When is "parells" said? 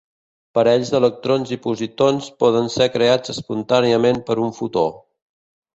0.57-0.91